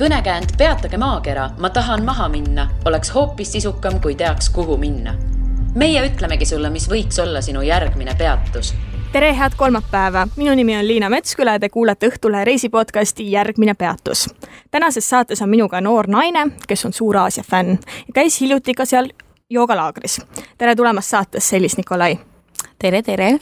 [0.00, 5.14] kõnekäänd Peatage maakera, ma tahan maha minna, oleks hoopis sisukam, kui teaks, kuhu minna.
[5.74, 8.72] meie ütlemegi sulle, mis võiks olla sinu järgmine peatus
[9.12, 14.28] tere, head kolmapäeva, minu nimi on Liina Metsküla ja te kuulate Õhtulehe reisipodcasti Järgmine peatus.
[14.70, 17.76] tänases saates on minuga noor naine, kes on suur Aasia fänn
[18.06, 19.12] ja käis hiljuti ka seal
[19.50, 20.20] joogalaagris.
[20.58, 22.18] tere tulemast saatesse, Elis Nikolai
[22.78, 23.38] tere, tere!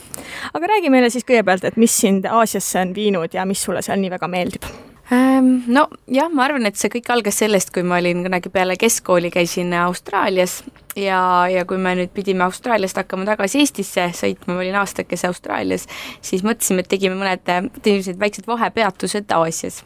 [0.55, 4.01] aga räägi meile siis kõigepealt, et mis sind Aasiasse on viinud ja mis sulle seal
[4.01, 5.51] nii väga meeldib ähm,?
[5.67, 9.75] nojah, ma arvan, et see kõik algas sellest, kui ma olin kunagi peale keskkooli, käisin
[9.81, 10.63] Austraalias
[10.97, 15.87] ja, ja kui me nüüd pidime Austraaliast hakkama tagasi Eestisse sõitma, ma olin aastakese Austraalias,
[16.25, 17.47] siis mõtlesime, et tegime mõned
[17.85, 19.85] sellised väiksed vahepeatused Aasias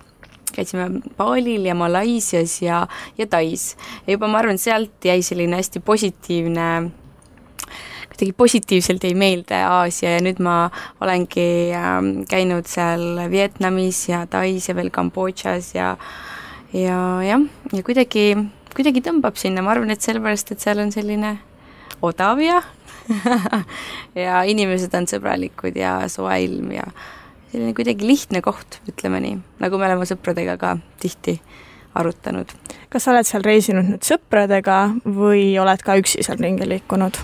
[0.53, 2.87] käisime Balil ja Malaisias ja,
[3.19, 3.77] ja Tais.
[4.07, 6.67] ja juba ma arvan, sealt jäi selline hästi positiivne
[8.13, 10.57] kuidagi positiivselt jäi meelde Aasia ja nüüd ma
[11.01, 15.95] olengi ähm, käinud seal Vietnamis ja Tais ja veel Kambodžas ja
[16.73, 18.27] ja jah, ja kuidagi,
[18.77, 21.37] kuidagi tõmbab sinna, ma arvan, et sellepärast, et seal on selline
[22.05, 22.61] odav ja
[24.25, 26.87] ja inimesed on sõbralikud ja soe ilm ja
[27.53, 31.39] selline kuidagi lihtne koht, ütleme nii, nagu me oleme sõpradega ka tihti
[31.95, 32.53] arutanud.
[32.91, 37.19] kas sa oled seal reisinud nüüd sõpradega või oled ka üksi seal ringi liikunud?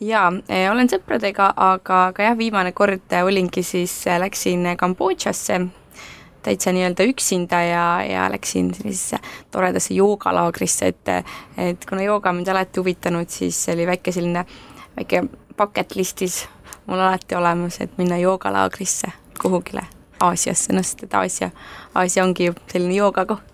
[0.00, 5.60] jaa, eh, olen sõpradega, aga, aga jah, viimane kord olingi siis, eh, läksin Kambodžasse
[6.44, 9.16] täitsa nii-öelda üksinda ja, ja läksin sellisesse
[9.50, 11.08] toredasse joogalaagrisse, et
[11.56, 14.44] et kuna jooga mind alati huvitanud, siis oli väike selline,
[14.96, 15.24] väike
[15.56, 16.44] bucket list'is
[16.86, 19.86] mul alati olemas, et minna joogalaagrisse kuhugile
[20.20, 21.50] Aasiasse, noh sest et Aasia,
[21.94, 23.53] Aasia ongi selline joogakoht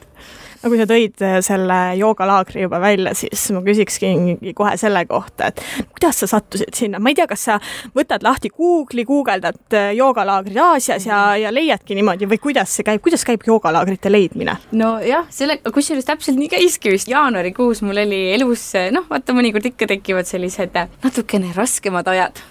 [0.63, 5.51] no kui sa tõid äh, selle joogalaagri juba välja, siis ma küsikski kohe selle kohta,
[5.51, 5.63] et
[5.95, 7.59] kuidas sa sattusid sinna, ma ei tea, kas sa
[7.97, 13.03] võtad lahti Google'i, guugeldad äh, joogalaagrid Aasias ja, ja leiadki niimoodi või kuidas see käib,
[13.05, 14.59] kuidas käib joogalaagrite leidmine?
[14.77, 19.91] nojah, selle, kusjuures täpselt nii käiski vist, jaanuarikuus mul oli elus noh, vaata mõnikord ikka
[19.91, 22.43] tekivad sellised natukene raskemad ajad.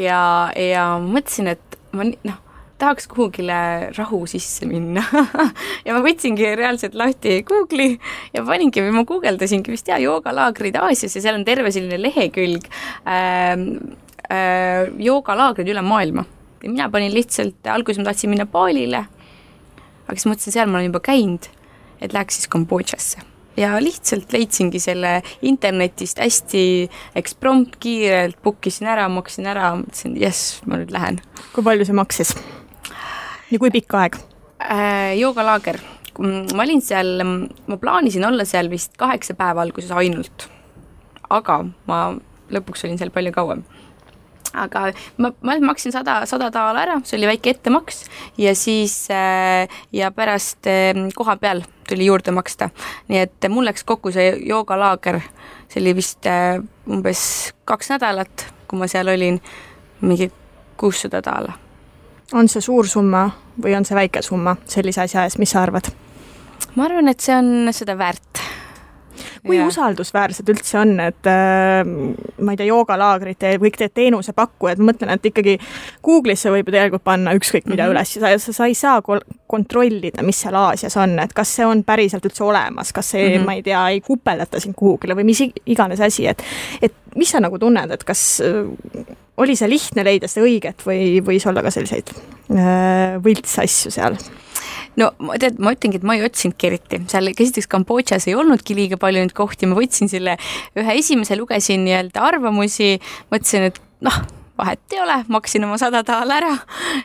[0.00, 0.20] Ja,
[0.56, 2.38] ja mõtlesin, et ma noh
[2.80, 3.60] tahaks kuhugile
[3.96, 5.04] rahu sisse minna
[5.86, 7.96] ja ma võtsingi reaalselt lahti Google'i
[8.34, 12.68] ja paningi või ma guugeldasingi vist jaa, joogalaagrid Aasias ja seal on terve selline lehekülg
[13.04, 13.54] äh,
[14.32, 16.26] äh, joogalaagrid üle maailma.
[16.62, 19.06] ja mina panin lihtsalt, alguses ma tahtsin minna Balile,
[20.06, 21.50] aga siis mõtlesin, seal ma olen juba käinud,
[22.00, 23.30] et läheks siis Kambodžasse
[23.60, 26.62] ja lihtsalt leidsingi selle internetist hästi
[27.18, 31.20] eksprompt, kiirelt book isin ära, maksin ära, mõtlesin jess, ma nüüd lähen.
[31.54, 32.34] kui palju see maksis?
[33.50, 34.18] Ja kui pikk aeg
[34.60, 35.16] äh,?
[35.20, 35.80] joogalaager,
[36.20, 40.48] ma olin seal, ma plaanisin olla seal vist kaheksa päeva alguses ainult.
[41.30, 42.00] aga ma
[42.50, 43.64] lõpuks olin seal palju kauem
[44.54, 44.90] aga
[45.22, 48.04] ma, ma maksin sada, sada daala ära, see oli väike ettemaks
[48.40, 52.70] ja siis äh, ja pärast äh, koha peal tuli juurde maksta.
[53.08, 55.20] nii et mul läks kokku see joogalaager,
[55.70, 56.58] see oli vist äh,
[56.90, 57.22] umbes
[57.64, 59.40] kaks nädalat, kui ma seal olin,
[60.02, 60.30] mingi
[60.80, 61.69] kuussada daala
[62.32, 63.26] on see suur summa
[63.60, 65.90] või on see väike summa sellise asja eest, mis sa arvad?
[66.76, 68.29] ma arvan, et see on seda väärt.
[69.46, 69.66] Kui ja.
[69.68, 75.30] usaldusväärsed üldse on, et äh, ma ei tea, joogalaagrite kõik need teenusepakkujad, ma mõtlen, et
[75.30, 75.56] ikkagi
[76.06, 77.96] Google'isse võib ju tegelikult panna ükskõik mida mm -hmm.
[77.96, 79.00] üles ja sa, sa ei saa
[79.50, 83.36] kontrollida, mis seal Aasias on, et kas see on päriselt üldse olemas, kas see mm,
[83.36, 83.46] -hmm.
[83.46, 86.42] ma ei tea, ei kupeldata sind kuhugile või mis iganes asi, et,
[86.82, 88.42] et mis sa nagu tunned, et kas
[89.36, 92.12] oli see lihtne leida seda õiget või võis olla ka selliseid
[92.52, 94.18] äh, võltsasju seal?
[95.00, 99.00] No tead, ma ütlengi, et ma ei otsinudki eriti, seal esiteks Kambodžas ei olnudki liiga
[99.00, 100.36] palju neid kohti, ma võtsin selle
[100.78, 102.98] ühe esimese, lugesin nii-öelda arvamusi,
[103.32, 104.20] mõtlesin, et noh,
[104.60, 106.54] vahet ei ole, maksin oma sada daala ära.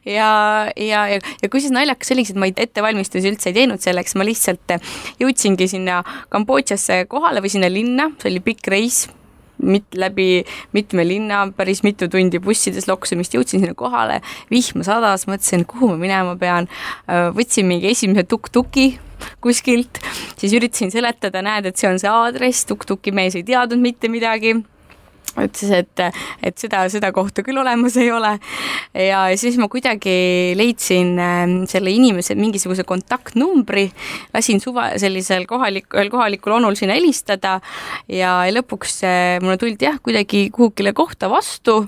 [0.05, 0.29] Ja,
[0.75, 4.77] ja, ja, ja kusjuures naljakas oligi, et ma ettevalmistusi üldse ei teinud selleks, ma lihtsalt
[5.21, 6.01] jõudsingi sinna
[6.33, 9.05] Kambodžasse kohale või sinna linna, see oli pikk reis
[9.63, 10.43] mit-, läbi
[10.75, 14.21] mitme linna, päris mitu tundi bussides loksamist, jõudsin sinna kohale,
[14.51, 16.69] vihma sadas, mõtlesin, kuhu ma minema pean,
[17.09, 18.95] äh, võtsin mingi esimese tuk-tuki
[19.41, 20.01] kuskilt,
[20.37, 24.57] siis üritasin seletada, näed, et see on see aadress, tuk-tuki mees ei teadnud mitte midagi
[25.43, 26.03] ütles, et,
[26.45, 28.35] et seda, seda kohta küll olemas ei ole.
[28.95, 33.89] ja siis ma kuidagi leidsin ähm, selle inimese mingisuguse kontaktnumbri,
[34.33, 37.59] lasin suva sellisel kohalik, ühel kohalikul onul sinna helistada
[38.11, 41.83] ja lõpuks äh, mulle tuldi jah, kuidagi kuhugile kohta vastu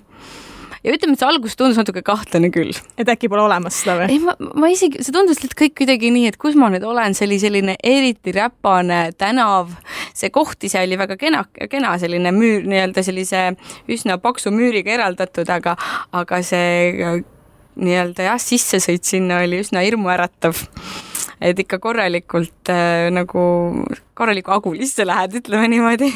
[0.88, 2.72] ja ütleme, et see algus tundus natuke kahtlane küll.
[2.98, 4.10] et äkki pole olemas seda või?
[4.14, 7.16] ei, ma, ma isegi, see tundus lihtsalt kõik kuidagi nii, et kus ma nüüd olen,
[7.18, 9.74] see oli selline eriti räpane tänav,
[10.18, 13.50] see koht ise oli väga kena, kena selline müür, nii-öelda sellise
[13.92, 15.76] üsna paksu müüriga eraldatud, aga,
[16.16, 17.20] aga see
[17.78, 20.64] nii-öelda jah, sissesõit sinna oli üsna hirmuäratav
[21.44, 23.44] et ikka korralikult äh, nagu
[24.18, 26.10] korralikku agulisse lähed, ütleme niimoodi.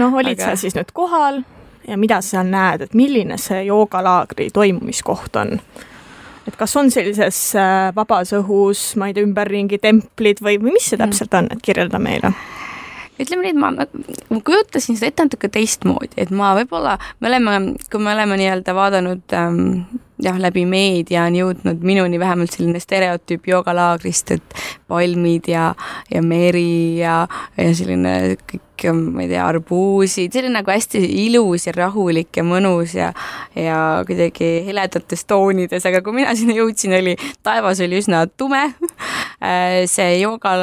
[0.00, 0.52] noh, olid Aga...
[0.52, 1.42] sa siis nüüd kohal
[1.88, 5.58] ja mida sa seal näed, et milline see joogalaagri toimumiskoht on?
[6.44, 10.90] et kas on sellises äh, vabas õhus, ma ei tea, ümberringi templid või, või mis
[10.90, 11.06] see mm.
[11.06, 12.34] täpselt on, et kirjelda meile
[13.20, 13.70] ütleme nii, et ma,
[14.34, 17.58] ma kujutasin seda ette natuke teistmoodi, et ma võib-olla, me oleme,
[17.90, 19.60] kui me oleme nii-öelda vaadanud ähm,
[20.22, 24.58] jah, läbi meedia on jõudnud minuni vähemalt selline stereotüüp joogalaagrist, et
[24.90, 25.70] palmid ja,
[26.10, 27.22] ja meri ja,
[27.58, 32.96] ja selline kõik ma ei tea, arbuusid, oli nagu hästi ilus ja rahulik ja mõnus
[32.96, 33.12] ja
[33.54, 37.14] ja kuidagi heledates toonides, aga kui mina sinna jõudsin, oli,
[37.46, 38.64] taevas oli üsna tume.
[39.44, 40.54] Äh, see jooga,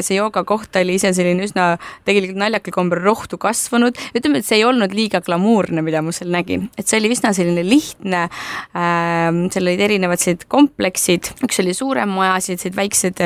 [0.00, 1.74] see joogakoht oli ise selline üsna
[2.06, 6.30] tegelikult naljakal kombel rohtu kasvanud, ütleme, et see ei olnud liiga glamuurne, mida ma seal
[6.32, 11.74] nägin, et see oli üsna selline lihtne äh,, seal olid erinevad sellised kompleksid, üks oli
[11.76, 13.24] suurem maja, sellised väiksed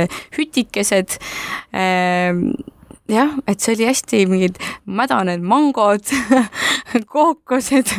[1.71, 2.45] äh,
[3.11, 6.09] jah, et see oli hästi mingid mädaned mangod
[7.13, 7.91] kookosed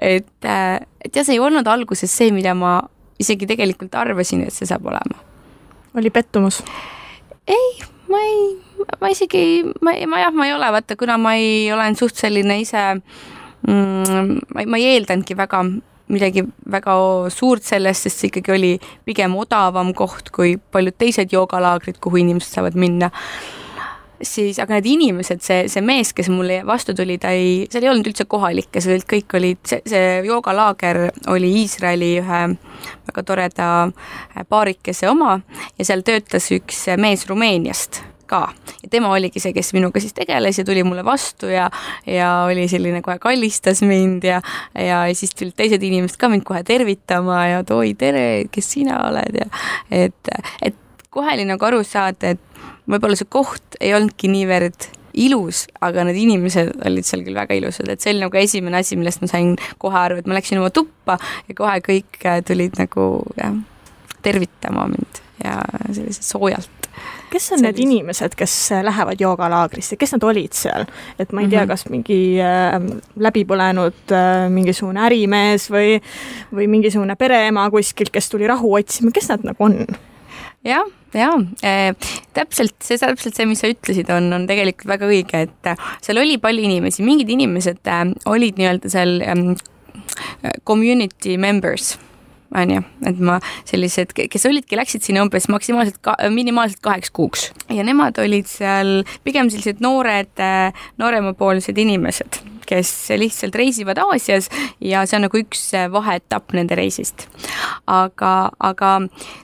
[0.00, 2.80] et, äh, et jah, see ei olnud alguses see, mida ma
[3.20, 5.22] isegi tegelikult arvasin, et see saab olema.
[5.96, 6.60] oli pettumus?
[7.48, 7.70] ei,
[8.10, 8.44] ma ei,
[9.00, 12.20] ma isegi, ma ei, ma jah, ma ei ole, vaata, kuna ma ei, olen suht
[12.20, 15.64] selline ise mm,, ma, ma ei eeldanudki väga
[16.12, 16.94] midagi väga
[17.32, 18.72] suurt sellest, sest see ikkagi oli
[19.08, 23.08] pigem odavam koht kui paljud teised joogalaagrid, kuhu inimesed saavad minna
[24.22, 27.92] siis, aga need inimesed, see, see mees, kes mulle vastu tuli, ta ei, seal ei
[27.92, 31.00] olnud üldse kohalikke, seal olid, kõik olid, see, see joogalaager
[31.32, 32.40] oli Iisraeli ühe
[33.08, 33.68] väga toreda
[34.48, 35.38] paarikese oma
[35.78, 38.48] ja seal töötas üks mees Rumeeniast ka.
[38.82, 41.68] Ja tema oligi see, kes minuga siis tegeles ja tuli mulle vastu ja
[42.06, 44.40] ja oli selline kohe kallistas mind ja
[44.78, 49.02] ja siis tulid teised inimesed ka mind kohe tervitama ja et oi, tere, kes sina
[49.08, 49.50] oled ja
[49.90, 50.80] et, et
[51.14, 52.53] kohe oli nagu aru saada, et
[52.90, 57.88] võib-olla see koht ei olnudki niivõrd ilus, aga need inimesed olid seal küll väga ilusad,
[57.92, 60.72] et see oli nagu esimene asi, millest ma sain kohe aru, et ma läksin oma
[60.74, 61.18] tuppa
[61.48, 63.06] ja kohe kõik äh, tulid nagu
[63.38, 63.54] jah,
[64.24, 65.60] tervitama mind ja
[65.92, 66.70] selliselt soojalt.
[67.30, 67.62] kes on Sellis...
[67.62, 70.86] need inimesed, kes äh, lähevad joogalaagrisse, kes nad olid seal,
[71.18, 71.70] et ma ei tea, mhm.
[71.72, 72.78] kas mingi äh,
[73.18, 75.98] läbipõlenud äh, mingisugune ärimees või,
[76.54, 79.80] või mingisugune pereema kuskilt, kes tuli rahu otsima, kes nad nagu on?
[80.66, 81.30] Jah, ja
[81.66, 81.92] äh,
[82.36, 86.22] täpselt see, täpselt see, mis sa ütlesid, on, on tegelikult väga õige, et äh, seal
[86.22, 89.54] oli palju inimesi, mingid inimesed äh, olid nii-öelda seal ähm,
[90.68, 91.94] community members
[92.54, 97.50] on ju, et ma sellised, kes olidki, läksid sinna umbes maksimaalselt ka,, minimaalselt kaheks kuuks
[97.72, 100.44] ja nemad olid seal pigem sellised noored,
[101.00, 102.90] nooremapoolsed inimesed kes
[103.20, 104.48] lihtsalt reisivad Aasias
[104.80, 107.26] ja see on nagu üks vaheetapp nende reisist.
[107.86, 108.92] aga, aga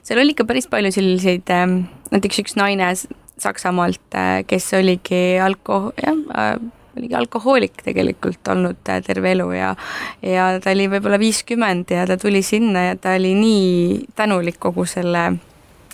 [0.01, 1.83] seal oli ikka päris palju selliseid, ähm,
[2.13, 2.93] näiteks üks naine
[3.41, 6.59] Saksamaalt, äh, kes oligi alko-, jah, äh,
[6.97, 9.75] oligi alkohoolik tegelikult olnud äh, terve elu ja
[10.21, 14.85] ja ta oli võib-olla viiskümmend ja ta tuli sinna ja ta oli nii tänulik kogu
[14.85, 15.31] selle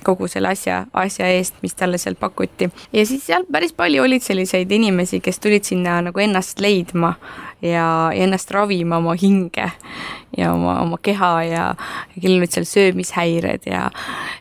[0.03, 2.69] kogu selle asja, asja eest, mis talle seal pakuti.
[2.93, 7.15] ja siis seal päris palju olid selliseid inimesi, kes tulid sinna nagu ennast leidma
[7.61, 9.71] ja, ja ennast ravima oma hinge
[10.37, 11.67] ja oma, oma keha ja,
[12.21, 13.89] kellel olid seal söömishäired ja,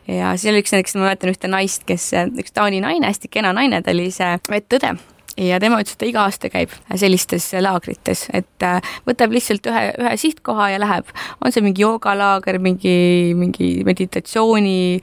[0.07, 3.53] ja siis oli üks näiteks, ma mäletan ühte naist, kes, üks Taani naine, hästi kena
[3.57, 4.95] naine, ta oli ise medõde
[5.37, 9.83] ja tema ütles, et ta iga aasta käib sellistes laagrites, et äh, võtab lihtsalt ühe,
[10.01, 11.11] ühe sihtkoha ja läheb.
[11.43, 15.01] on see mingi joogalaager, mingi, mingi meditatsiooni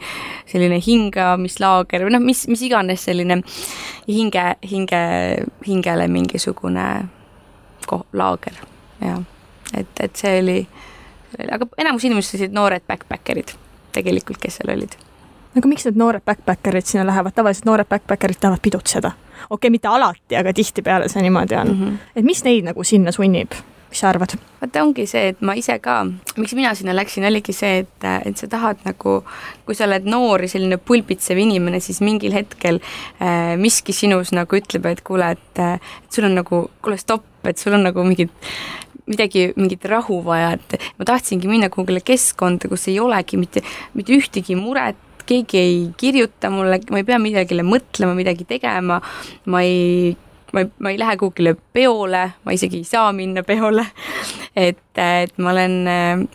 [0.51, 3.41] selline hingamislaager või noh, mis, mis iganes selline
[4.09, 5.05] hinge, hinge,
[5.67, 6.89] hingele mingisugune
[8.13, 8.59] laager,
[9.05, 9.23] jah.
[9.77, 10.61] et, et see oli,
[11.47, 13.55] aga enamus inimesed olid noored backpackerid
[13.95, 14.97] tegelikult, kes seal olid
[15.55, 19.13] aga miks need noored backpackerid sinna lähevad, tavaliselt noored backpackerid tahavad pidutseda.
[19.35, 21.85] Okei okay,, mitte alati, aga tihtipeale see niimoodi on mm.
[21.85, 22.11] -hmm.
[22.17, 23.55] et mis neid nagu sinna sunnib?
[23.95, 24.35] mis sa arvad?
[24.61, 26.01] vaata, ongi see, et ma ise ka,
[26.37, 29.21] miks mina sinna läksin, oligi see, et, et sa tahad nagu,
[29.67, 32.81] kui sa oled noor ja selline pulbitsev inimene, siis mingil hetkel
[33.21, 37.61] äh, miski sinus nagu ütleb, et kuule, et, et sul on nagu, kuule stopp, et
[37.61, 38.33] sul on nagu mingid
[39.07, 43.63] midagi, mingit rahu vaja, et ma tahtsingi minna kuhugile keskkonda, kus ei olegi mitte,
[43.95, 49.01] mitte ühtegi muret, keegi ei kirjuta mulle, ma ei pea midagile mõtlema, midagi tegema,
[49.47, 50.15] ma ei
[50.55, 53.87] ma ei, ma ei lähe kuhugile peole, ma isegi ei saa minna peole.
[54.67, 56.29] et, et ma olen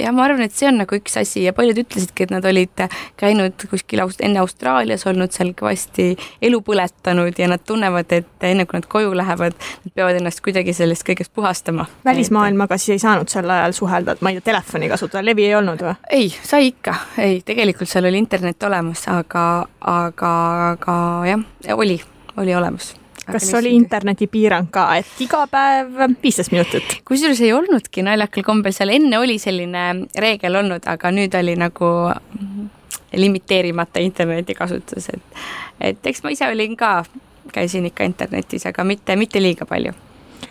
[0.00, 2.84] ja ma arvan, et see on nagu üks asi ja paljud ütlesidki, et nad olid
[3.20, 6.10] käinud kuskil aust-, enne Austraalias, olnud seal kõvasti
[6.48, 10.74] elu põletanud ja nad tunnevad, et enne kui nad koju lähevad, nad peavad ennast kuidagi
[10.76, 11.86] sellest kõigest puhastama.
[12.04, 15.56] välismaailmaga siis ei saanud sel ajal suhelda, et ma ei tea, telefoni kasutada, levi ei
[15.58, 15.96] olnud või?
[16.10, 19.44] ei, sai ikka, ei, tegelikult seal oli internet olemas, aga,
[19.80, 20.32] aga,
[20.70, 20.96] aga
[21.30, 22.00] jah, oli,
[22.36, 22.94] oli olemas
[23.32, 26.98] kas oli internetipiirang ka, et iga päev viisteist minutit?
[27.08, 29.86] kusjuures ei olnudki naljakal kombel, seal enne oli selline
[30.18, 31.90] reegel olnud, aga nüüd oli nagu
[33.16, 35.42] limiteerimata internetikasutus, et,
[35.80, 37.00] et eks ma ise olin ka,
[37.52, 39.96] käisin ikka internetis, aga mitte, mitte liiga palju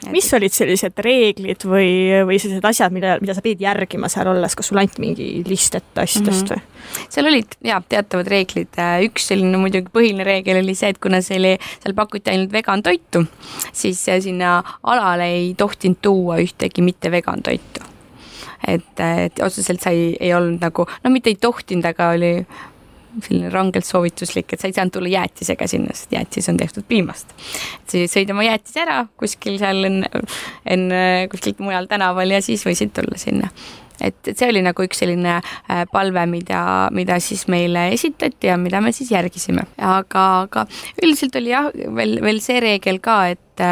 [0.08, 1.90] mis olid sellised reeglid või,
[2.28, 5.76] või sellised asjad, mida, mida sa pidid järgima seal olles, kas sulle anti mingi list
[5.76, 6.64] ette asjadest või mm?
[6.64, 7.12] -hmm.
[7.16, 8.80] seal olid ja teatavad reeglid,
[9.10, 11.54] üks selline muidugi põhiline reegel oli see, et kuna see oli,
[11.84, 13.26] seal pakuti ainult vegan toitu,
[13.74, 17.90] siis sinna alale ei tohtinud tuua ühtegi mitte vegan toitu
[18.68, 22.34] et, et otseselt sa ei, ei olnud nagu, no mitte ei tohtinud, aga oli
[23.26, 27.34] selline rangelt soovituslik, et sa ei saanud tulla jäätisega sinna, sest jäätis on tehtud piimast.
[27.82, 30.10] et sõid oma jäätise ära kuskil seal enne,
[30.66, 33.50] enne kuskilt mujal tänaval ja siis võisid tulla sinna
[34.02, 36.62] et, et see oli nagu üks selline äh, palve, mida,
[36.96, 39.66] mida siis meile esitati ja mida me siis järgisime.
[39.78, 40.66] aga, aga
[41.02, 43.66] üldiselt oli jah, veel, veel see reegel ka, et,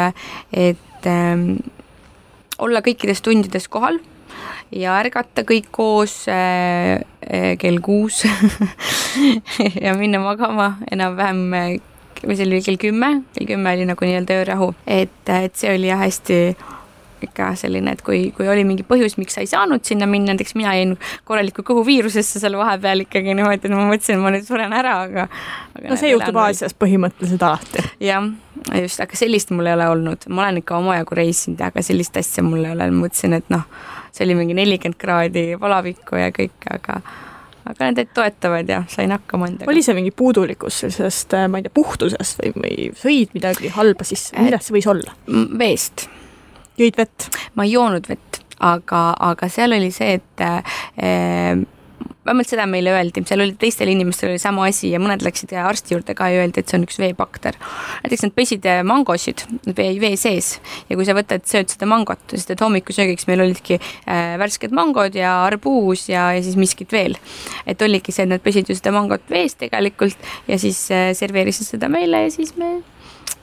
[0.52, 1.50] et ähm,
[2.58, 4.00] olla kõikides tundides kohal
[4.74, 7.00] ja ärgata kõik koos äh,
[7.60, 8.24] kell kuus
[9.84, 11.68] ja minna magama enam-vähem äh,
[12.24, 15.90] või see oli kell kümme, kell kümme oli nagu nii-öelda öörahu, et, et see oli
[15.90, 16.40] jah hästi
[17.22, 20.54] ikka selline, et kui, kui oli mingi põhjus, miks sa ei saanud sinna minna, näiteks
[20.58, 20.94] mina jäin
[21.26, 25.26] korralikku kõhuviirusesse seal vahepeal ikkagi niimoodi, et ma mõtlesin, et ma nüüd suren ära, aga,
[25.74, 25.86] aga.
[25.88, 27.84] no see juhtub Aasias põhimõtteliselt alati.
[28.06, 28.28] jah,
[28.82, 32.46] just, aga sellist mul ei ole olnud, ma olen ikka omajagu reisinud, aga sellist asja
[32.46, 33.66] mul ei ole, mõtlesin, et noh
[34.18, 37.00] see oli mingi nelikümmend kraadi palavikku ja kõik, aga
[37.68, 39.70] aga nad toetavad ja sain hakkama endaga.
[39.70, 44.06] oli see mingi puudulikkus sellisest, äh, ma ei tea, puhtusest või, või sõid midagi halba
[44.08, 45.14] sisse, millest see võis olla?
[45.60, 46.08] veest.
[46.80, 47.28] jõid vett?
[47.54, 50.78] ma ei joonud vett, aga, aga seal oli see, et äh,
[52.28, 55.96] vähemalt seda meile öeldi, seal oli teistel inimestel oli sama asi ja mõned läksid arsti
[55.96, 57.56] juurde ka ja öeldi, et see on üks veebakter.
[58.04, 60.56] näiteks nad pesid äh, mangosid vee, vee sees
[60.90, 65.16] ja kui sa võtad, sööd seda mangot, sest et hommikusöögiks meil olidki äh, värsked mangod
[65.18, 67.16] ja arbuus ja, ja siis miskit veel.
[67.66, 71.74] et oligi see, et nad pesid ju seda mangot vees tegelikult ja siis äh, serveerisid
[71.74, 72.78] seda meile ja siis me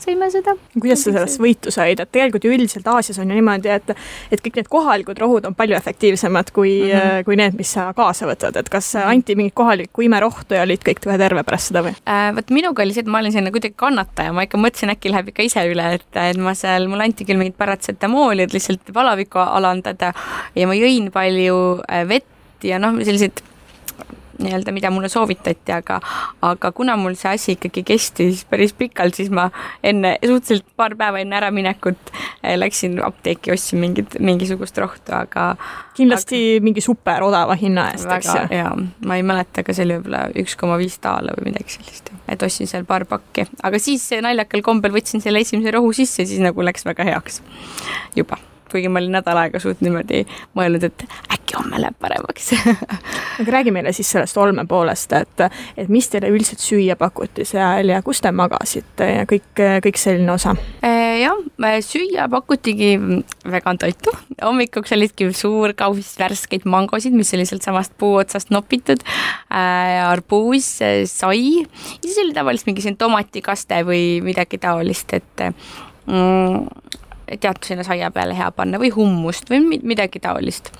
[0.05, 0.55] sõime seda.
[0.73, 3.93] kuidas sa sellest võitu said, et tegelikult ju üldiselt Aasias on ju niimoodi, et
[4.33, 7.25] et kõik need kohalikud rohud on palju efektiivsemad kui mm, -hmm.
[7.27, 9.09] kui need, mis sa kaasa võtad, et kas mhm.
[9.15, 12.29] anti mingit kohalikku imerohtu ja olid kõik kohe terve pärast seda või äh,?
[12.35, 15.33] vot minuga oli see, et ma olin selline kuidagi kannataja, ma ikka mõtlesin, äkki läheb
[15.33, 19.39] ikka ise üle, et, et ma seal, mulle anti küll mingit paratsetamooli, et lihtsalt palavikku
[19.39, 20.13] alandada
[20.55, 23.43] ja ma jõin palju äh, vett ja noh, selliseid
[24.39, 25.99] nii-öelda, mida mulle soovitati, aga,
[26.45, 29.47] aga kuna mul see asi ikkagi kestis päris pikalt, siis ma
[29.83, 32.11] enne, suhteliselt paar päeva enne äraminekut
[32.43, 35.47] eh, läksin apteeki, ostsin mingit, mingisugust rohtu, aga.
[35.97, 38.47] kindlasti aga, mingi super odava hinna eest, eks ju.
[38.59, 38.73] jaa,
[39.05, 42.43] ma ei mäleta, aga see oli võib-olla üks koma viis daala või midagi sellist, et
[42.47, 46.65] ostsin seal paar pakki, aga siis naljakal kombel võtsin selle esimese rohu sisse, siis nagu
[46.65, 47.41] läks väga heaks
[48.15, 48.39] juba
[48.75, 50.25] kuigi ma olin nädal aega suht niimoodi
[50.57, 52.51] mõelnud, et äkki homme läheb paremaks.
[53.39, 55.45] Aga räägi meile siis sellest olme poolest, et,
[55.77, 59.47] et mis teile üldiselt süüa pakuti seal ja kus te magasite ja kõik,
[59.85, 60.55] kõik selline osa?
[60.83, 61.39] Äh, jah,
[61.85, 62.91] süüa pakutigi
[63.51, 70.03] vegan toitu, hommikuks olidki suur kauss värskeid mangosid, mis oli sealtsamast puu otsast nopitud äh,,
[70.05, 70.67] arbuus,
[71.11, 71.63] sai.
[71.63, 76.65] Ja siis oli tavaliselt mingi selline tomatikaste või midagi taolist, et mm,
[77.25, 80.71] teatud sinna saia peale hea panna või hummust või midagi taolist.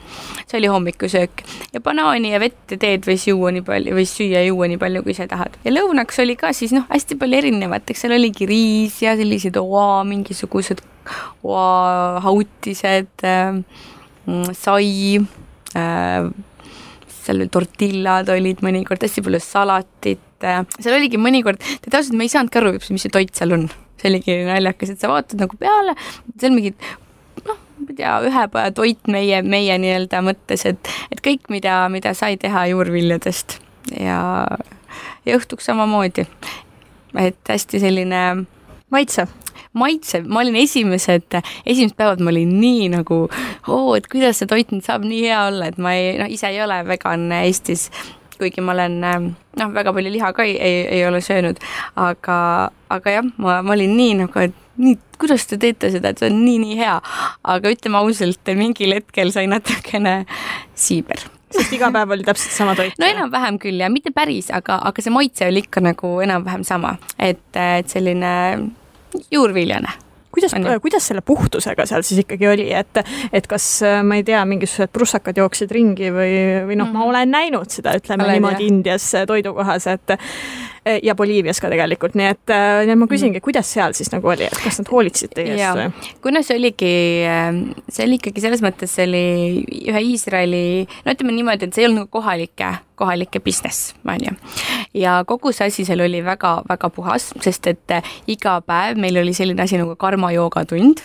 [0.46, 4.44] see oli hommikusöök ja banaani ja vett ja teed võis juua nii palju, võis süüa
[4.44, 5.58] ja juua nii palju, kui ise tahad.
[5.66, 9.58] ja lõunaks oli ka siis noh, hästi palju erinevat, eks seal oligi riis ja sellised
[9.62, 10.84] oa, mingisugused
[11.46, 13.62] oa hautised äh,,
[14.58, 15.18] sai
[15.78, 16.30] äh,,
[17.26, 22.62] seal tortillad olid mõnikord, hästi palju salatit äh,, seal oligi mõnikord, ausalt, me ei saanudki
[22.62, 23.68] aru, mis see toit seal on
[24.06, 25.96] see oligi naljakas, et sa vaatad nagu peale,
[26.40, 26.78] seal mingid
[27.46, 32.14] noh, ma ei tea, ühepäeva toit meie, meie nii-öelda mõttes, et, et kõik, mida, mida
[32.18, 33.60] sai teha juurviljadest.
[34.02, 34.20] Ja,
[35.26, 36.26] ja õhtuks samamoodi.
[37.22, 38.22] et hästi selline
[38.92, 39.30] maitsev
[39.76, 41.36] maitsev, ma olin esimesed,
[41.68, 43.26] esimesed päevad ma olin nii nagu,
[43.68, 46.48] oo, et kuidas see toit nüüd saab nii hea olla, et ma ei, noh, ise
[46.48, 47.90] ei ole vegan Eestis
[48.40, 51.60] kuigi ma olen noh, väga palju liha ka ei, ei, ei ole söönud,
[52.00, 52.38] aga,
[52.94, 56.32] aga jah, ma, ma olin nii nagu, et nii, kuidas te teete seda, et see
[56.32, 56.98] on nii-nii hea.
[57.56, 60.24] aga ütleme ausalt, mingil hetkel sai natukene
[60.76, 61.24] siiber
[61.56, 62.96] sest iga päev oli täpselt sama toit?
[63.00, 66.98] no enam-vähem küll ja mitte päris, aga, aga see maitse oli ikka nagu enam-vähem sama,
[67.20, 68.34] et, et selline
[69.32, 69.94] juurviljane
[70.36, 73.02] kuidas, kuidas selle puhtusega seal siis ikkagi oli, et,
[73.34, 73.68] et kas
[74.06, 76.32] ma ei tea, mingisugused prussakad jooksid ringi või,
[76.68, 76.94] või noh mm, -hmm.
[76.94, 77.10] ma mhm.
[77.10, 78.74] olen näinud seda, ütleme olen, niimoodi jah.
[78.76, 80.18] Indias toidukohas, et
[81.04, 82.52] ja Boliivias ka tegelikult, nii et,
[82.86, 83.46] nii et ma küsingi, mhm.
[83.46, 86.12] kuidas seal siis nagu oli, et kas nad hoolitsesid teie eest või?
[86.24, 86.92] kuna see oligi,
[87.90, 89.24] see oli ikkagi selles mõttes, see oli
[89.90, 90.66] ühe Iisraeli,
[91.06, 94.38] no ütleme niimoodi, et see ei olnud nagu kohalike, kohalike business, on ju.
[95.02, 97.98] ja kogu see asi seal oli väga-väga puhas, sest et
[98.32, 101.04] iga päev meil oli selline asi nagu karmajoogatund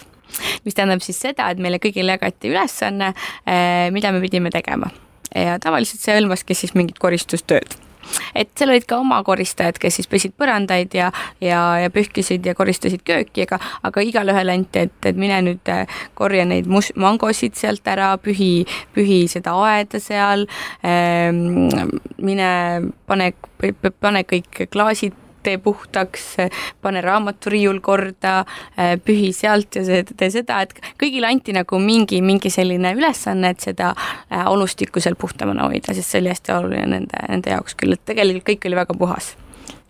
[0.64, 3.14] mis tähendab siis seda, et meile kõigile jagati ülesanne,
[3.48, 4.92] eh, mida me pidime tegema
[5.34, 7.76] ja tavaliselt see hõlmaski siis mingit koristustööd
[8.34, 11.10] et seal olid ka oma koristajad, kes siis pesid põrandaid ja,
[11.44, 16.00] ja, ja pühkisid ja koristasid kööki, aga, aga igalühele anti, et, et mine nüüd äh,
[16.18, 20.46] korja neid mus-, mangosid sealt ära, pühi, pühi seda aeda seal
[20.84, 21.68] ähm,,
[22.20, 22.52] mine
[23.10, 23.32] pane,
[24.00, 26.26] pane kõik klaasid tee puhtaks,
[26.82, 28.38] pane raamaturiiul korda,
[28.78, 33.54] äh, pühi sealt ja see, tee seda, et kõigile anti nagu mingi, mingi selline ülesanne,
[33.54, 37.78] et seda äh, olustikku seal puhtamana hoida, sest see oli hästi oluline nende, nende jaoks
[37.80, 39.34] küll, et tegelikult kõik oli väga puhas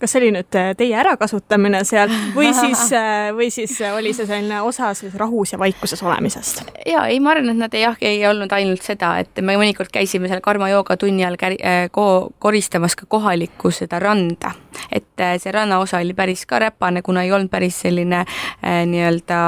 [0.00, 4.14] kas see oli nüüd äh, teie ärakasutamine seal või siis, äh, või siis äh, oli
[4.16, 6.62] see selline osa selles rahus ja vaikuses olemisest?
[6.86, 9.92] ja ei, ma arvan, et nad ei, jah, ei olnud ainult seda, et me mõnikord
[9.92, 11.58] käisime seal karma jooga tunni all käri,
[11.92, 14.54] ko, koristamas ka kohalikku seda randa,
[14.92, 18.24] et see rannaosa oli päris ka räpane, kuna ei olnud päris selline
[18.62, 19.42] nii-öelda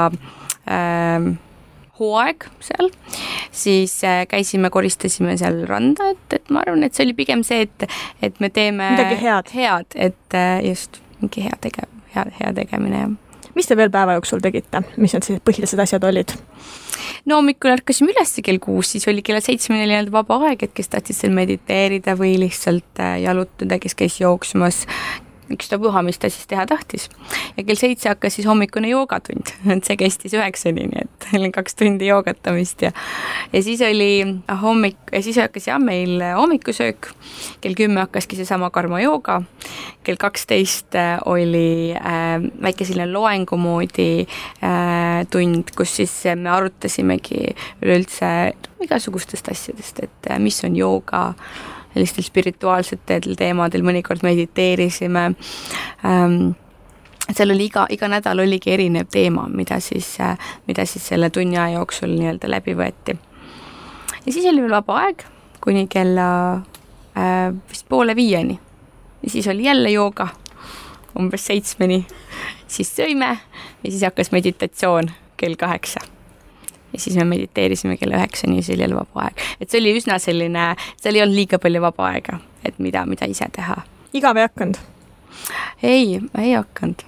[0.69, 1.33] äh,
[2.03, 2.91] hooaeg seal,
[3.51, 7.65] siis äh, käisime, koristasime seal randa, et, et ma arvan, et see oli pigem see,
[7.67, 7.89] et,
[8.25, 13.05] et me teeme midagi head, head, et äh, just mingi hea tege-, hea, hea tegemine,
[13.05, 13.51] jah.
[13.55, 16.35] mis te veel päeva jooksul tegite, mis need siis põhilised asjad olid?
[17.29, 20.91] no hommikul ärkasime üles kell kuus, siis oli kella seitsmeni nii-öelda vaba aeg, et kes
[20.93, 24.83] tahtsid seal mediteerida või lihtsalt äh, jalutada, kes käis jooksmas,
[25.51, 27.09] ükstapuha, mis ta siis teha tahtis.
[27.57, 31.75] ja kell seitse hakkas siis hommikune joogatund, et see kestis üheksani, nii et oli kaks
[31.79, 32.91] tundi joogatamist ja
[33.53, 34.25] ja siis oli
[34.61, 37.11] hommik, ja siis hakkas jah, meil hommikusöök,
[37.61, 39.41] kell kümme hakkaski seesama karmajooga,
[40.03, 47.53] kell kaksteist äh, oli äh, väike selline loengu moodi äh, tund, kus siis me arutasimegi
[47.81, 55.29] üleüldse igasugustest asjadest, et äh, mis on jooga äh,, sellistel spirituaalsetel teemadel, mõnikord mediteerisime
[56.05, 56.53] ähm,
[57.31, 60.15] seal oli iga, iga nädal oligi erinev teema, mida siis,
[60.67, 63.17] mida siis selle tunni aja jooksul nii-öelda läbi võeti.
[64.25, 65.25] ja siis oli veel vaba aeg
[65.63, 66.27] kuni kella
[67.17, 68.59] äh, vist poole viieni.
[69.23, 70.27] ja siis oli jälle jooga
[71.19, 72.05] umbes seitsmeni,
[72.67, 73.37] siis sõime
[73.83, 75.99] ja siis hakkas meditatsioon kell kaheksa
[76.93, 79.45] ja siis me mediteerisime kella üheksani ja siis oli jälle vaba aeg.
[79.61, 83.29] et see oli üsna selline, seal ei olnud liiga palju vaba aega, et mida, mida
[83.29, 83.81] ise teha.
[84.13, 84.79] igav ei hakanud?
[85.83, 87.05] ei, ei hakanud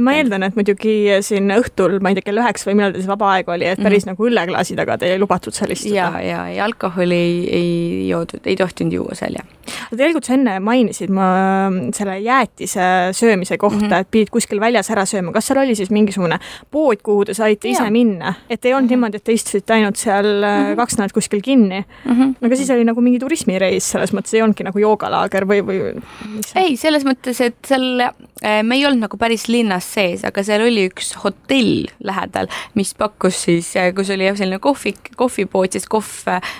[0.00, 3.12] ma eeldan, et muidugi siin õhtul, ma ei tea, kell üheksa või millal teil see
[3.12, 4.16] vaba aeg oli, et päris mm -hmm.
[4.16, 5.94] nagu õlleklaasi taga teil ei lubatud seal istuda.
[5.94, 9.46] ja, ja, ja alkoholi ei, ei joodud, ei tohtinud juua seal, jah.
[9.90, 11.28] tegelikult sa enne mainisid ma
[11.96, 14.00] selle jäätise söömise kohta mm, -hmm.
[14.00, 16.38] et pidid kuskil väljas ära sööma, kas seal oli siis mingisugune
[16.70, 17.72] pood, kuhu te saite ja.
[17.72, 18.90] ise minna, et ei olnud mm -hmm.
[18.90, 20.76] niimoodi, et te istusite ainult seal mm -hmm.
[20.76, 22.12] kaks nädalat kuskil kinni mm?
[22.12, 22.34] -hmm.
[22.46, 26.02] aga siis oli nagu mingi turismireis, selles mõttes ei olnudki nagu joogalaager või, või?
[26.54, 28.00] ei, selles mõttes, et seal
[28.42, 33.38] me ei olnud nagu päris linnas sees, aga seal oli üks hotell lähedal, mis pakkus
[33.46, 36.10] siis, eh, kus oli jah, selline kohvi, kohvipood, siis kohv,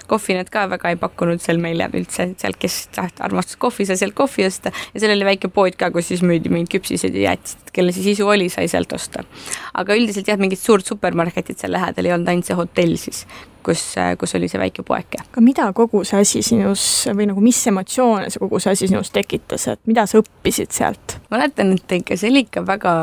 [0.08, 4.16] kohvi nad ka väga ei pakkunud seal meile üldse, seal, kes armastas kohvi, sai sealt
[4.16, 7.74] kohvi osta ja seal oli väike pood ka, kus siis müüdi mingeid küpsiseid ja jäätiseid,
[7.76, 9.26] kelle siis isu oli, sai sealt osta.
[9.74, 13.26] aga üldiselt jah, mingit suurt supermarketit seal lähedal ei olnud, ainult see hotell siis,
[13.66, 13.82] kus,
[14.20, 15.22] kus oli see väike poeke.
[15.24, 19.10] aga mida kogu see asi sinus või nagu mis emotsioone see kogu see asi sinus
[19.14, 21.18] tekitas, et mida sa õppisid sealt?
[21.32, 22.94] mäletan, et ikka see oli ikka väga,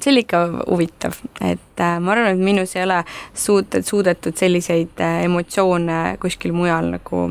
[0.00, 3.02] see oli ikka huvitav, et äh, ma arvan, et minus ei ole
[3.34, 7.28] suut-, suudetud selliseid äh, emotsioone kuskil mujal nagu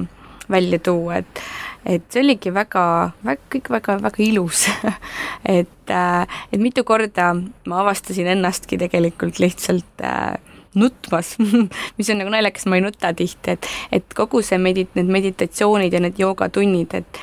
[0.50, 1.44] välja tuua, et
[1.86, 2.84] et see oligi väga,
[3.24, 4.66] väga, kõik väga-väga ilus
[5.60, 10.36] et, äh, et mitu korda ma avastasin ennastki tegelikult lihtsalt äh,
[10.80, 11.36] nutmas
[11.98, 15.94] mis on nagu naljakas, ma ei nuta tihti, et, et kogu see medit-, need meditatsioonid
[15.94, 17.22] ja need joogatunnid, et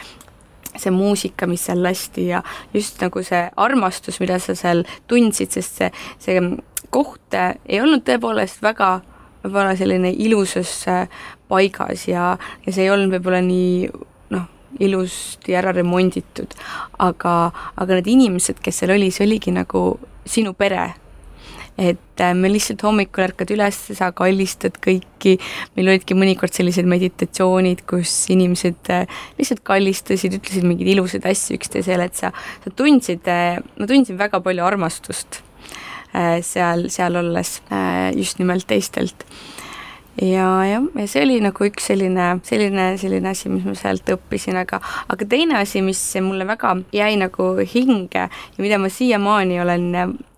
[0.77, 2.43] see muusika, mis seal lasti ja
[2.75, 5.93] just nagu see armastus, mida sa seal tundsid, sest see,
[6.23, 6.43] see
[6.95, 8.99] koht ei olnud tõepoolest väga
[9.45, 10.75] võib-olla selline ilusas
[11.49, 12.35] paigas ja,
[12.67, 13.89] ja see ei olnud võib-olla nii
[14.35, 14.47] noh,
[14.83, 16.57] ilusti ära remonditud,
[17.03, 17.35] aga,
[17.77, 19.89] aga need inimesed, kes seal oli, see oligi nagu
[20.27, 20.89] sinu pere
[21.79, 25.37] et äh, me lihtsalt hommikul ärkad üles, sa kallistad kõiki,
[25.77, 32.09] meil olidki mõnikord sellised meditatsioonid, kus inimesed äh, lihtsalt kallistasid, ütlesid mingeid ilusaid asju üksteisele,
[32.09, 32.33] et sa,
[32.65, 35.43] sa tundsid, äh, ma tundsin väga palju armastust
[36.17, 37.51] seal, seal olles
[38.17, 39.27] just nimelt teistelt
[40.23, 44.59] ja jah, ja see oli nagu üks selline, selline, selline asi, mis ma sealt õppisin,
[44.61, 44.81] aga,
[45.13, 49.91] aga teine asi, mis mulle väga jäi nagu hinge ja mida ma siiamaani olen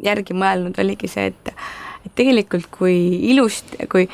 [0.05, 1.55] järgi mõelnud, oligi see, et
[2.07, 2.95] et tegelikult kui
[3.31, 4.07] ilusti, kui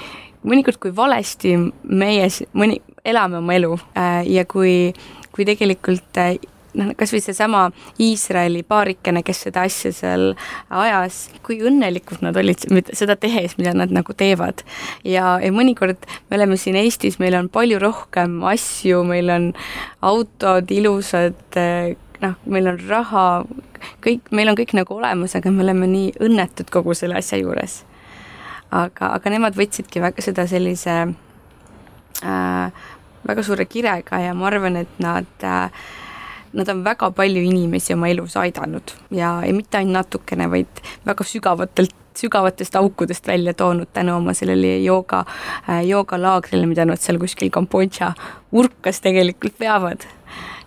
[0.49, 4.93] mõnikord, kui valesti meie mõni, elame oma elu äh, ja kui,
[5.35, 6.37] kui tegelikult äh,
[6.79, 7.65] noh, kas või seesama
[8.03, 10.33] Iisraeli paarikene, kes seda asja seal
[10.71, 14.65] ajas, kui õnnelikud nad olid seda tehes, mida nad nagu teevad.
[15.05, 19.51] ja, ja mõnikord me oleme siin Eestis, meil on palju rohkem asju, meil on
[20.05, 21.59] autod ilusad,
[22.25, 23.27] noh, meil on raha,
[24.05, 27.83] kõik, meil on kõik nagu olemas, aga me oleme nii õnnetud kogu selle asja juures.
[28.75, 30.95] aga, aga nemad võtsidki väga seda sellise
[32.25, 32.87] äh,
[33.29, 35.85] väga suure kirega ja ma arvan, et nad äh,
[36.55, 41.27] nad on väga palju inimesi oma elus aidanud ja, ja mitte ainult natukene, vaid väga
[41.27, 45.25] sügavatelt sügavatest aukudest välja toonud tänu oma sellele jooga,
[45.69, 48.13] äh, joogalaagrile, mida nad seal kuskil Kambodža
[48.53, 50.07] urkas tegelikult veavad.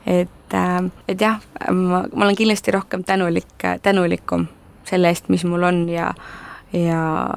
[0.06, 1.39] et, äh, et jah,
[1.71, 4.47] ma, ma olen kindlasti rohkem tänulik, tänulikum
[4.86, 6.13] selle eest, mis mul on ja,
[6.73, 7.30] ja,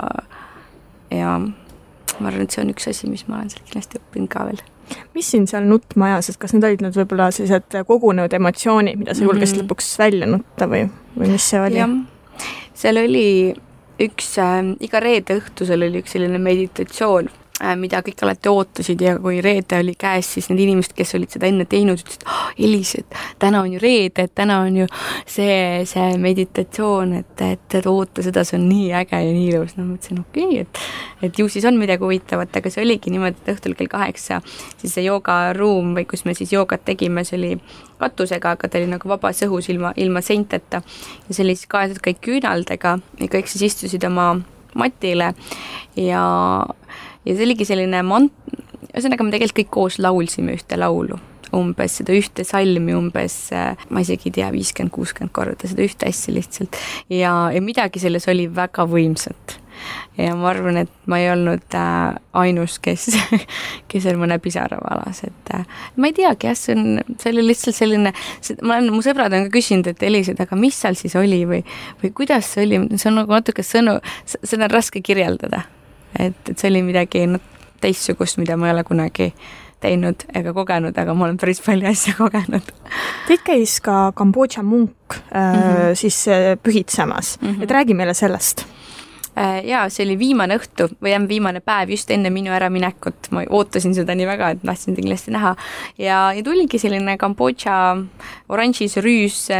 [1.11, 4.47] ja ma arvan, et see on üks asi, mis ma olen sealt kindlasti õppinud ka
[4.51, 4.63] veel
[5.15, 9.15] mis sind seal nutma ajas, et kas need olid nüüd võib-olla sellised kogunenud emotsioonid, mida
[9.15, 9.69] sa julgesid mm -hmm.
[9.69, 10.87] lõpuks välja nutta või,
[11.19, 11.85] või mis see oli?
[12.75, 13.55] seal oli
[14.01, 17.31] üks äh,, iga reede õhtusel oli üks selline meditatsioon
[17.77, 21.49] mida kõik alati ootasid ja kui reede oli käes, siis need inimesed, kes olid seda
[21.51, 24.87] enne teinud, ütlesid oh,, Elis, et täna on ju reede, et täna on ju
[25.29, 29.77] see, see meditatsioon, et, et, oota seda, see on nii äge ja nii ilus.
[29.79, 33.43] no mõtlesin, okei okay,, et et ju siis on midagi huvitavat, aga see oligi niimoodi,
[33.43, 34.41] et õhtul kell kaheksa
[34.81, 37.53] siis see joogaruum või kus me siis joogat tegime, see oli
[38.01, 42.01] katusega, aga ta oli nagu vabas õhus ilma, ilma seinteta ja see oli siis kaetud
[42.05, 44.33] kõik küünaldega ja kõik siis istusid oma
[44.79, 45.33] matile
[45.99, 46.23] ja
[47.25, 48.55] ja see oligi selline mant-,
[48.91, 51.21] ühesõnaga me tegelikult kõik koos laulsime ühte laulu
[51.57, 53.37] umbes seda ühte salmi umbes,
[53.91, 56.79] ma isegi ei tea, viiskümmend, kuuskümmend korda, seda ühte asja lihtsalt.
[57.11, 59.57] ja, ja midagi selles oli väga võimsat.
[60.21, 63.09] ja ma arvan, et ma ei olnud äh, ainus, kes,
[63.91, 65.65] kes seal mõne pisara valas, et äh,
[65.97, 68.15] ma ei teagi jah, see on, see oli lihtsalt selline,
[68.61, 71.43] ma olen, mu sõbrad on ka küsinud, et Elis, et aga mis seal siis oli
[71.49, 71.65] või,
[72.05, 75.65] või kuidas see oli, see on nagu natuke sõnu, seda on raske kirjeldada
[76.19, 77.27] et, et see oli midagi
[77.81, 79.33] teistsugust, mida ma ei ole kunagi
[79.81, 82.73] teinud ega kogenud, aga ma olen päris palju asju kogenud.
[83.29, 85.95] Teid käis ka Kambodža munk äh, mm -hmm.
[85.95, 87.63] siis äh, pühitsemas mm, -hmm.
[87.63, 88.67] et räägi meile sellest
[89.39, 93.45] äh, jaa, see oli viimane õhtu või jah, viimane päev just enne minu äraminekut, ma
[93.49, 95.57] ootasin seda nii väga, et tahtsin kindlasti näha.
[95.99, 97.97] ja, ja tuligi selline Kambodža
[98.49, 99.51] oranžis rüüs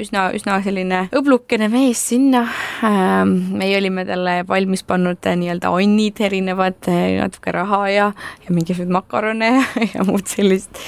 [0.00, 2.42] üsna, üsna selline õblukene mees sinna.
[2.86, 8.08] Ähm, meie olime talle valmis pannud äh, nii-öelda onnid erinevad, äh, natuke raha ja,
[8.44, 9.50] ja mingisuguseid makarone
[9.94, 10.80] ja, muud sellist.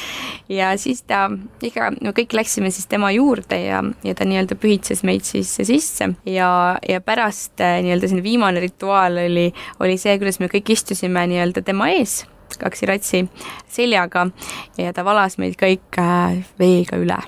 [0.49, 1.27] ja siis ta,
[1.65, 6.11] ikka me kõik läksime siis tema juurde ja, ja ta nii-öelda pühitses meid siis sisse
[6.29, 6.51] ja,
[6.89, 9.49] ja pärast äh, nii-öelda selline viimane rituaal oli,
[9.81, 12.23] oli see, kuidas me kõik istusime nii-öelda tema ees
[12.55, 13.25] kaksiratsi
[13.73, 14.29] seljaga
[14.79, 15.99] ja ta valas meid kõik
[16.61, 17.19] veega üle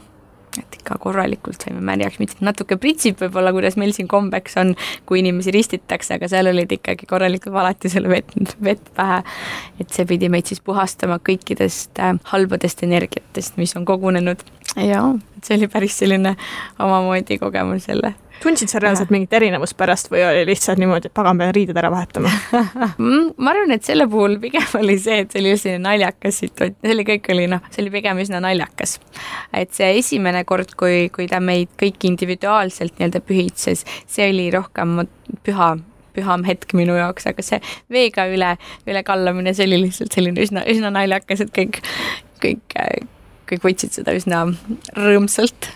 [0.62, 4.74] et ikka korralikult saime märjaks, mitte natuke pritsib võib-olla, kuidas meil siin kombeks on,
[5.08, 9.22] kui inimesi ristitakse, aga seal olid ikkagi korralikult valati selle vett, vett pähe.
[9.80, 14.42] et see pidi meid siis puhastama kõikidest äh, halbadest energiatest, mis on kogunenud
[14.82, 15.02] ja
[15.46, 16.36] see oli päris selline
[16.78, 18.14] omamoodi kogemus jälle.
[18.42, 21.90] Tundsid sa reaalselt mingit erinevust pärast või oli lihtsalt niimoodi, et pagan, pean riided ära
[21.92, 22.32] vahetama?
[22.96, 26.76] Mm, ma arvan, et selle puhul pigem oli see, et see oli selline naljakas situatsioon,
[26.84, 28.96] see oli kõik oli noh, see oli pigem üsna naljakas.
[29.56, 35.00] et see esimene kord, kui, kui ta meid kõiki individuaalselt nii-öelda pühitses, see oli rohkem
[35.46, 35.74] püha
[36.16, 37.60] püham hetk minu jaoks, aga see
[37.92, 38.54] veega üle,
[38.88, 41.82] üle kallamine, see oli lihtsalt selline üsna, üsna naljakas, et kõik,
[42.44, 42.78] kõik,
[43.50, 44.44] kõik võtsid seda üsna
[44.96, 45.70] rõõmsalt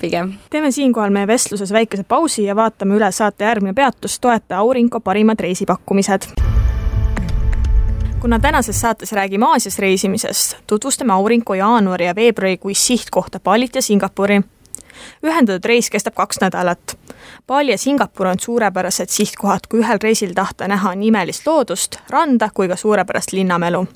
[0.00, 0.34] pigem.
[0.50, 5.40] teeme siinkohal meie vestluses väikese pausi ja vaatame üle saate järgmine peatus, toeta Aurinko parimad
[5.40, 6.32] reisipakkumised
[8.22, 14.40] kuna tänases saates räägime Aasias reisimisest, tutvustame Aurinko jaanuari ja veebruarikuist sihtkohta Balit ja Singapuri.
[15.26, 16.98] ühendatud reis kestab kaks nädalat.
[17.46, 22.50] Bali ja Singapur on suurepärased sihtkohad, kui ühel reisil tahta näha nii imelist loodust, randa
[22.54, 23.86] kui ka suurepärast linnamelu.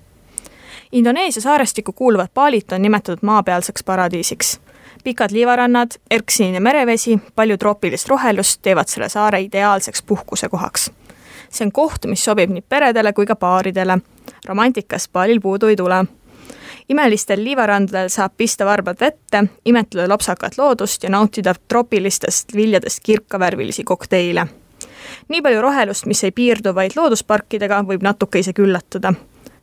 [0.92, 4.60] Indoneesia saarestikku kuuluvat Balit on nimetatud maapealseks paradiisiks
[5.06, 10.90] pikad liivarannad, erksinine merevesi, palju troopilist rohelust teevad selle saare ideaalseks puhkusekohaks.
[11.50, 13.98] see on koht, mis sobib nii peredele kui ka paaridele.
[14.46, 16.04] romantikast baalil puudu ei tule
[16.88, 24.46] imelistel liivarandadel saab pista varbad vette, imetleda lopsakat loodust ja nautida troopilistest viljadest kirkavärvilisi kokteile.
[25.28, 29.14] nii palju rohelust, mis ei piirdu vaid loodusparkidega, võib natuke isegi üllatada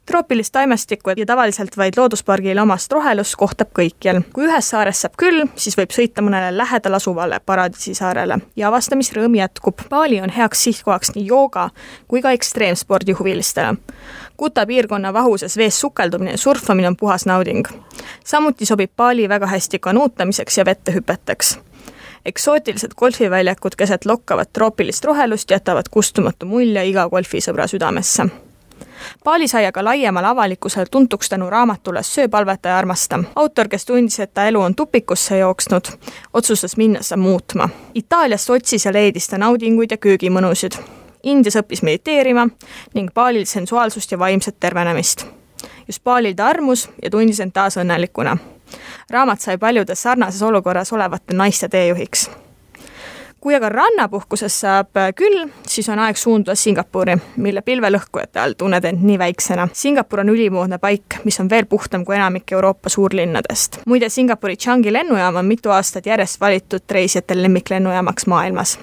[0.06, 4.22] troopilist taimestikku ja tavaliselt vaid looduspargile omast rohelust kohtab kõikjal.
[4.34, 9.88] kui ühes saares saab küll, siis võib sõita mõnele lähedal asuvale paradiisisaarele ja avastamisrõõm jätkub.
[9.89, 11.70] Bali on heaks sihtkohaks nii jooga
[12.08, 13.76] kui ka ekstreemspordi huvilistele.
[14.38, 17.68] Kuta piirkonna vahuses vees sukeldumine ja surfamine on puhas nauding.
[18.26, 21.58] samuti sobib Bali väga hästi kanuutamiseks ja vette hüpeteks
[22.26, 28.30] eksootilised golfiväljakud keset lokkavat troopilist rohelust jätavad kustumatu mulje iga golfisõbra südamesse
[29.24, 33.24] Paali sai aga laiemale avalikkusele tuntuks tänu raamatule Söö, palveta ja armasta.
[33.36, 35.86] autor, kes tundis, et ta elu on tupikusse jooksnud,
[36.34, 37.69] otsustas minna seda muutma.
[37.96, 40.78] Itaaliast otsis ja leidis ta naudinguid ja köögimõnusid.
[41.24, 42.48] Indias õppis mediteerima
[42.93, 45.26] ning Baalil sensuaalsust ja vaimset tervenemist.
[45.88, 48.38] just Baalil ta armus ja tundis end taas õnnelikuna.
[49.10, 52.30] raamat sai paljudes sarnases olukorras olevate naiste teejuhiks
[53.43, 58.88] kui aga rannapuhkusest saab äh, küll, siis on aeg suunduda Singapuri, mille pilvelõhkujate all tunned
[58.88, 59.67] end nii väiksena.
[59.75, 63.82] Singapur on ülimoodne paik, mis on veel puhtam kui enamik Euroopa suurlinnadest.
[63.86, 68.77] muide, Singapuri Changi lennujaam on mitu aastat järjest valitud reisijate lemmiklennujaamaks maailmas.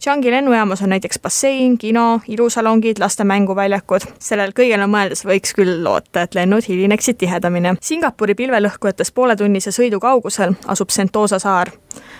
[0.00, 4.06] Changi lennujaamas on näiteks bassein, kino, ilusalongid, laste mänguväljakud.
[4.18, 7.76] sellel kõigele mõeldes võiks küll loota, et lennud hilineksid tihedamini.
[7.80, 11.70] Singapuri pilvelõhkujatest pooletunnise sõidu kaugusel asub Sentosa saar,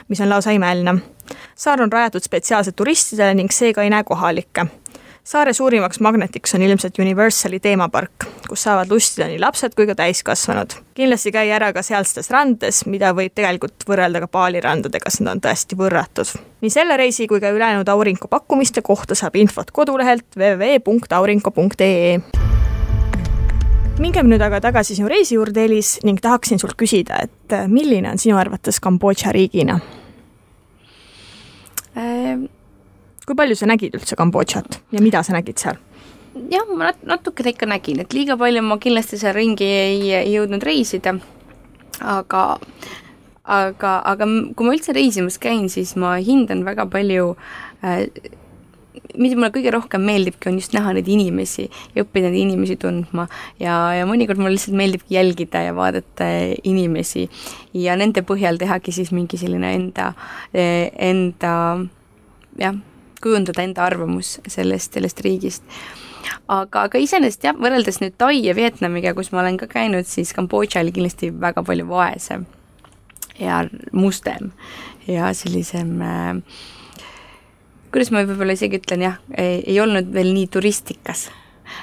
[0.09, 1.01] mis on lausa imeline
[1.55, 4.67] saar on rajatud spetsiaalselt turistidele ning seega ei näe kohalikke.
[5.25, 10.71] Saare suurimaks magnetiks on ilmselt Universali teemapark, kus saavad lustida nii lapsed kui ka täiskasvanud.
[10.95, 15.39] kindlasti käi ära ka sealsetes randades, mida võib tegelikult võrrelda ka Bali randadega, sest nad
[15.39, 16.29] on tõesti võrratud.
[16.61, 22.21] nii selle reisi kui ka ülejäänud Aurinko pakkumiste kohta saab infot kodulehelt www.aurinko.ee
[24.01, 28.19] mingem nüüd aga tagasi sinu reisi juurde, Elis, ning tahaksin sult küsida, et milline on
[28.19, 29.77] sinu arvates Kambodža riigina?
[31.99, 32.47] Ehm,
[33.27, 35.79] kui palju sa nägid üldse Kambodžat ja mida sa nägid seal?
[36.51, 40.35] jah, ma nat-, natukene ikka nägin, et liiga palju ma kindlasti seal ringi ei, ei
[40.37, 41.17] jõudnud reisida,
[42.01, 42.45] aga
[43.51, 47.33] aga, aga kui ma üldse reisimas käin, siis ma hindan väga palju
[47.83, 48.05] äh,
[49.19, 53.27] mida mulle kõige rohkem meeldibki, on just näha neid inimesi ja õppida neid inimesi tundma
[53.61, 56.29] ja, ja mõnikord mulle lihtsalt meeldibki jälgida ja vaadata
[56.69, 57.27] inimesi
[57.77, 60.13] ja nende põhjal tehagi siis mingi selline enda,
[60.53, 61.55] enda
[62.61, 62.79] jah,
[63.23, 65.63] kujundada enda arvamus sellest, sellest riigist
[66.49, 70.35] aga, aga iseenesest jah, võrreldes nüüd Tai ja Vietnamiga, kus ma olen ka käinud, siis
[70.37, 72.47] Kambodža oli kindlasti väga palju vaesem
[73.41, 74.53] ja mustem
[75.09, 76.37] ja sellisem äh,
[77.93, 81.29] kuidas ma võib-olla isegi ütlen jah, ei olnud veel nii turistikas.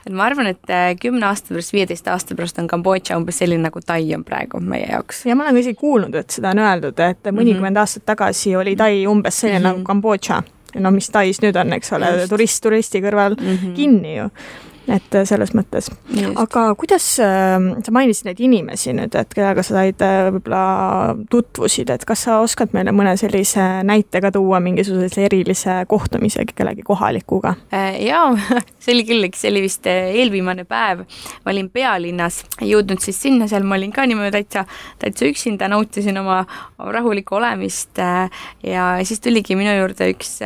[0.05, 3.63] et ma arvan, et äh, kümne aasta pärast, viieteist aasta pärast on Kambodža umbes selline,
[3.63, 5.25] nagu Tai on praegu meie jaoks.
[5.25, 7.79] ja ma olen ka isegi kuulnud, et seda on öeldud, et mõnikümmend mm -hmm.
[7.79, 9.77] aastat tagasi oli Tai umbes selline mm -hmm.
[9.77, 10.43] nagu Kambodža.
[10.75, 13.75] No mis Tais nüüd on, eks ole, turist turisti kõrval mm -hmm.
[13.75, 14.29] kinni ju
[14.87, 15.89] et äh, selles mõttes.
[16.39, 21.91] aga kuidas äh, sa mainisid neid inimesi nüüd, et kellega sa said äh, võib-olla tutvusid,
[21.93, 27.55] et kas sa oskad meile mõne sellise näite ka tuua, mingisuguse erilise kohtumise kellegi kohalikuga?
[27.71, 28.31] jaa,
[28.83, 31.03] see oli küll, eks see oli vist eelviimane päev,
[31.43, 34.65] ma olin pealinnas, jõudnud siis sinna, seal ma olin ka niimoodi täitsa,
[35.01, 36.43] täitsa üksinda, nautisin oma
[36.77, 37.99] rahulikku olemist
[38.63, 40.37] ja siis tuligi minu juurde üks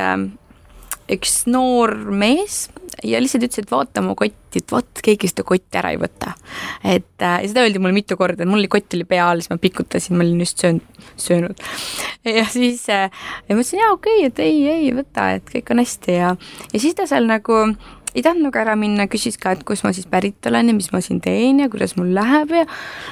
[1.11, 2.65] üks noor mees
[3.03, 6.33] ja lihtsalt ütles, et vaata mu kotti, et vot keegi seda kotti ära ei võta.
[6.83, 9.51] et äh, ja seda öeldi mulle mitu korda, mul oli kott oli pea all, siis
[9.53, 11.63] ma pikutasin, ma olin just söönud, söönud.
[12.27, 13.09] ja siis äh,
[13.47, 16.35] ja ma ütlesin, jaa, okei okay,, et ei, ei võta, et kõik on hästi ja,
[16.73, 17.63] ja siis ta seal nagu
[18.15, 20.89] ei tahtnud ka ära minna, küsis ka, et kust ma siis pärit olen ja mis
[20.93, 22.65] ma siin teen ja kuidas mul läheb ja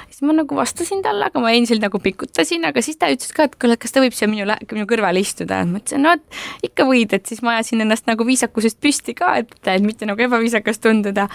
[0.10, 3.48] siis ma nagu vastasin talle, aga ma endiselt nagu pikutasin, aga siis ta ütles ka,
[3.48, 5.62] et kuule, kas ta võib siia minu, minu kõrvale istuda.
[5.70, 9.38] ma ütlesin, no et ikka võid, et siis ma ajasin ennast nagu viisakusest püsti ka,
[9.44, 11.30] et, et mitte nagu ebaviisakas tunduda.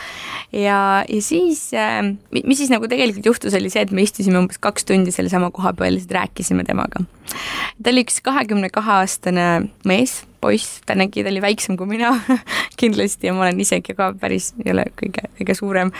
[0.52, 4.60] ja, ja siis äh,, mis siis nagu tegelikult juhtus, oli see, et me istusime umbes
[4.60, 7.04] kaks tundi sellesama koha peal ja lihtsalt rääkisime temaga.
[7.80, 9.48] ta oli üks kahekümne kahe aastane
[9.88, 12.12] mees poiss, ta nägi, ta oli väiksem kui mina
[12.80, 15.92] kindlasti ja ma olen isegi ka päris, ei ole kõige, kõige suurem.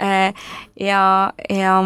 [0.00, 0.34] Äh,
[0.80, 1.02] ja,
[1.50, 1.76] ja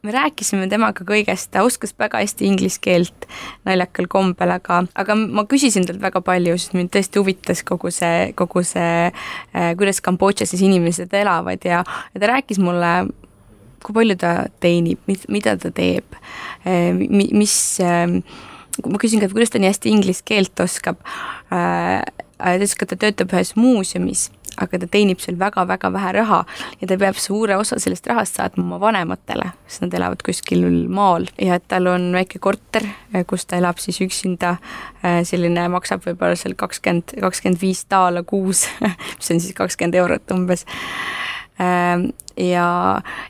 [0.00, 3.26] me rääkisime temaga kõigest, ta oskas väga hästi inglise keelt
[3.68, 8.30] naljakal kombel, aga, aga ma küsisin talt väga palju, sest mind tõesti huvitas kogu see,
[8.38, 11.82] kogu see, äh, kuidas Kambodžas siis inimesed elavad ja,
[12.14, 12.94] ja ta rääkis mulle
[13.80, 15.00] kui palju ta teenib,
[15.32, 16.16] mida ta teeb,
[17.08, 18.49] mis, kui
[18.86, 21.00] ma küsin ka, et kuidas ta nii hästi inglise keelt oskab,
[21.50, 26.40] ta ütles ka, ta töötab ühes muuseumis aga ta teenib seal väga-väga vähe raha
[26.80, 31.28] ja ta peab suure osa sellest rahast saatma oma vanematele, sest nad elavad kuskil maal.
[31.40, 32.86] Ja et tal on väike korter,
[33.30, 34.56] kus ta elab siis üksinda,
[35.28, 38.66] selline maksab võib-olla seal kakskümmend, kakskümmend viis daala kuus
[39.18, 40.66] mis on siis kakskümmend eurot umbes
[41.60, 42.66] ja,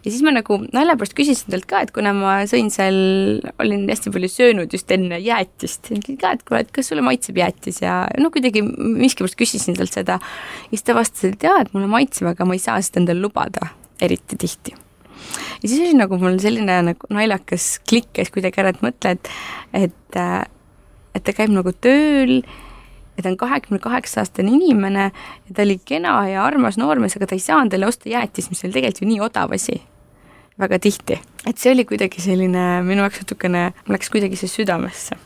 [0.05, 2.99] ja siis ma nagu nalja pärast küsisin talt ka, et kuna ma sõin seal,
[3.63, 5.91] olin hästi palju söönud just enne jäätist,
[6.21, 10.21] ka, et kuule, et kas sulle maitseb jäätis ja no kuidagi miskipärast küsisin talt seda.
[10.21, 13.25] ja siis ta vastas, et jaa, et mulle maitseb, aga ma ei saa seda endale
[13.25, 14.77] lubada eriti tihti
[15.63, 19.31] ja siis oli nagu mul selline nagu naljakas klikk käis kuidagi ära, et mõtle, et,
[19.77, 20.21] et,
[21.15, 22.41] et ta käib nagu tööl
[23.21, 27.31] ja ta on kahekümne kaheksa aastane inimene ja ta oli kena ja armas noormees, aga
[27.31, 29.83] ta ei saa endale osta jäätist, mis oli tegelikult ju nii odav asi.
[30.61, 31.17] väga tihti,
[31.49, 35.17] et see oli kuidagi selline minu jaoks natukene, läks kuidagi see südamesse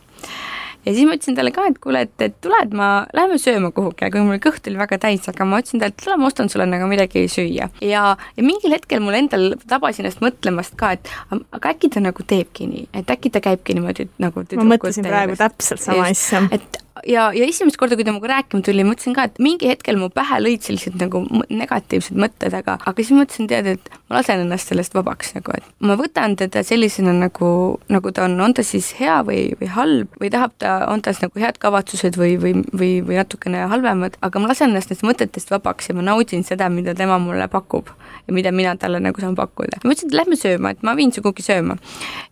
[0.84, 3.70] ja siis ma ütlesin talle ka, et kuule, et, et tule, et ma, lähme sööma
[3.74, 6.50] kuhugi, aga mul kõht oli väga täis, aga ma ütlesin talle, et tule, ma ostan
[6.52, 7.70] sulle nagu midagi süüa.
[7.82, 8.04] ja,
[8.36, 12.68] ja mingil hetkel mul endal tabas ennast mõtlemast ka, et aga äkki ta nagu teebki
[12.70, 16.44] nii, et äkki ta käibki niimoodi nagu ma mõtlesin praegu täpselt sama asja.
[16.54, 20.08] et ja, ja esimest korda, kui temaga rääkima tuli, mõtlesin ka, et mingi hetkel mu
[20.14, 24.72] pähe lõid sellised nagu negatiivsed mõtted, aga, aga siis mõtlesin, tead, et ma lasen ennast
[24.72, 27.50] sellest vabaks nagu, et ma võtan teda sellisena nagu,
[27.92, 31.20] nagu ta on, on ta siis hea või, või halb või tahab ta, on tas
[31.24, 35.52] nagu head kavatsused või, või, või, või natukene halvemad, aga ma lasen ennast nendest mõtetest
[35.52, 37.90] vabaks ja ma naudin seda, mida tema mulle pakub
[38.26, 39.80] ja mida mina talle nagu saan pakkuda.
[39.84, 41.76] ma ütlesin, et lähme sööma, et ma viin su kuhugi sööma.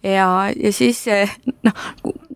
[0.02, 1.04] ja, ja siis
[1.62, 1.74] noh,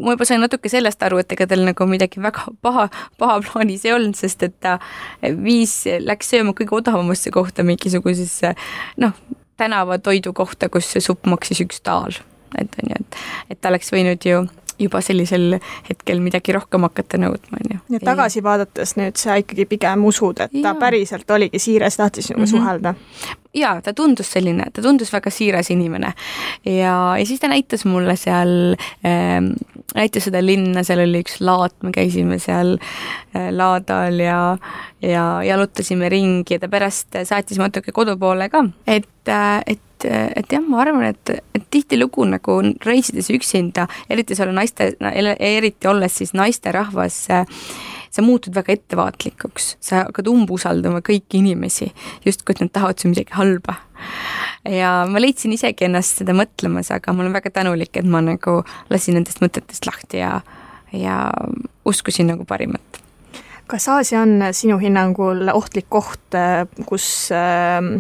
[0.01, 2.89] ma juba sain natuke sellest aru, et ega tal nagu midagi väga paha,
[3.21, 4.77] paha plaanis ei olnud, sest et ta
[5.23, 8.55] viis, läks sööma kõige odavamasse kohta mingisugusesse
[9.03, 9.17] noh,
[9.57, 12.19] tänavatoidu kohta, kus see supp maksis üks daal.
[12.57, 13.19] et on ju, et,
[13.51, 14.45] et ta oleks võinud ju
[14.79, 15.59] juba sellisel
[15.89, 17.81] hetkel midagi rohkem hakata nõudma, on ju.
[17.97, 20.77] ja tagasi vaadates nüüd sa ikkagi pigem usud, et ta ja.
[20.81, 22.59] päriselt oligi siiras, tahtis sinuga mm -hmm.
[22.59, 22.95] suhelda?
[23.57, 26.13] jaa, ta tundus selline, ta tundus väga siiras inimene.
[26.65, 29.41] ja, ja siis ta näitas mulle seal äh,,
[29.95, 34.41] näitas seda linna, seal oli üks laat, me käisime seal äh, laadal ja,
[35.03, 40.07] ja jalutasime ringi ja ta pärast saatis natuke kodu poole ka, et, äh, et et,
[40.37, 46.19] et jah, ma arvan, et, et tihtilugu nagu reisides üksinda, eriti seal naiste, eriti olles
[46.21, 47.21] siis naisterahvas,
[48.17, 51.91] sa muutud väga ettevaatlikuks, sa hakkad umbusaldama kõiki inimesi,
[52.25, 53.81] justkui et nad tahavad su midagi halba.
[54.65, 58.61] ja ma leidsin isegi ennast seda mõtlemas, aga ma olen väga tänulik, et ma nagu
[58.93, 60.41] lasin nendest mõtetest lahti ja,
[60.93, 61.19] ja
[61.85, 63.06] uskusin nagu parimat
[63.71, 66.37] kas Aasia on sinu hinnangul ohtlik koht,
[66.87, 67.97] kus ähm,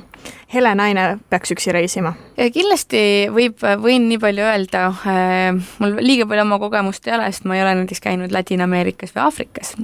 [0.52, 2.14] hele naine peaks üksi reisima?
[2.36, 3.02] kindlasti
[3.34, 5.50] võib, võin nii palju öelda, äh,
[5.82, 9.26] mul liiga palju oma kogemust ei ole, sest ma ei ole näiteks käinud Ladina-Ameerikas või
[9.26, 9.74] Aafrikas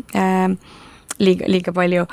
[1.23, 2.07] liiga, liiga palju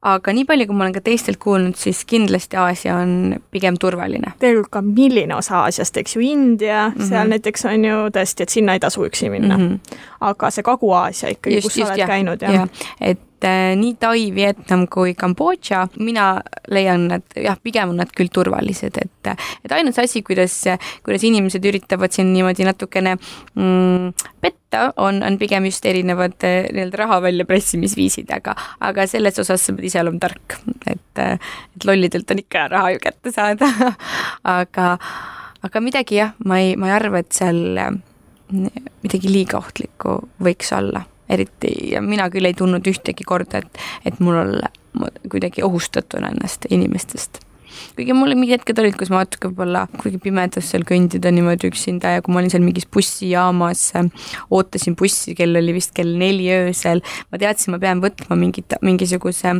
[0.00, 4.32] aga nii palju, kui ma olen ka teistelt kuulnud, siis kindlasti Aasia on pigem turvaline.
[4.40, 7.08] tegelikult ka milline osa Aasiast, eks ju, India mm, -hmm.
[7.08, 9.66] seal näiteks on ju tõesti, et sinna ei tasu üksi minna mm.
[9.68, 9.98] -hmm.
[10.20, 12.08] aga see Kagu-Aasia ikkagi, kus sa oled jah.
[12.08, 12.66] käinud, jah ja.?
[13.00, 16.32] et äh, nii Tai, Vietnam kui Kambodža, mina
[16.72, 20.54] leian, et jah, pigem on nad küll turvalised, et et ainus asi, kuidas,
[21.04, 27.02] kuidas inimesed üritavad siin niimoodi natukene mm, petta, on, on pigem just erinevad äh, nii-öelda
[27.04, 32.44] raha väljapressimisviisid, aga aga selles osas sa pead ise olema tark, et, et lollidelt on
[32.44, 33.68] ikka raha ju kätte saada.
[34.60, 34.94] Aga,
[35.62, 37.58] aga midagi jah, ma ei, ma ei arva, et seal
[38.50, 44.18] midagi liiga ohtlikku võiks olla, eriti ja mina küll ei tundnud ühtegi korda, et, et
[44.24, 44.58] mul
[45.30, 47.44] kuidagi ohustatuna ennast inimestest
[47.94, 52.16] kuigi mul mingid hetked olid, kus ma natuke võib-olla kuigi pimedas seal kõndida niimoodi üksinda
[52.16, 53.84] ja kui ma olin seal mingis bussijaamas,
[54.50, 59.54] ootasin bussi, kell oli vist kell neli öösel, ma teadsin, ma pean võtma mingit, mingisuguse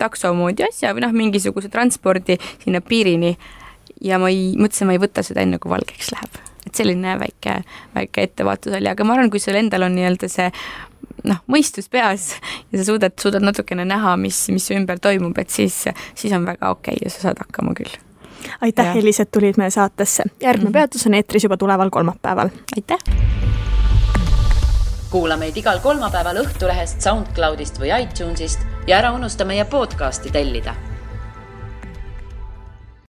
[0.00, 3.36] takso moodi asja või noh, mingisuguse transpordi sinna piirini
[4.04, 6.42] ja ma ei, mõtlesin, ma ei võta seda enne, kui valgeks läheb.
[6.66, 7.60] et selline väike,
[7.94, 10.50] väike ettevaatus oli, aga ma arvan, kui sul endal on nii-öelda see
[11.26, 12.32] noh, mõistus peas
[12.70, 15.84] ja sa suudad, suudad natukene näha, mis, mis su ümber toimub, et siis,
[16.14, 17.92] siis on väga okei okay ja sa saad hakkama küll.
[18.60, 20.24] aitäh, Elis, et tulid meie saatesse.
[20.40, 20.72] järgmine mm -hmm.
[20.72, 22.50] peatus on eetris juba tuleval kolmapäeval.
[22.76, 22.98] aitäh!
[25.10, 30.74] kuula meid igal kolmapäeval Õhtulehest, SoundCloudist või iTunesist ja ära unusta meie podcasti tellida